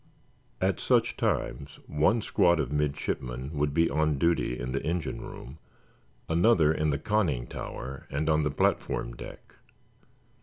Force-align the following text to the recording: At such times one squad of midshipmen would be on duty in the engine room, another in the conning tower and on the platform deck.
At 0.59 0.79
such 0.79 1.15
times 1.15 1.77
one 1.85 2.23
squad 2.23 2.59
of 2.59 2.71
midshipmen 2.71 3.51
would 3.53 3.71
be 3.71 3.87
on 3.87 4.17
duty 4.17 4.59
in 4.59 4.71
the 4.71 4.81
engine 4.83 5.21
room, 5.21 5.59
another 6.27 6.73
in 6.73 6.89
the 6.89 6.97
conning 6.97 7.45
tower 7.45 8.07
and 8.09 8.27
on 8.27 8.41
the 8.41 8.49
platform 8.49 9.15
deck. 9.15 9.57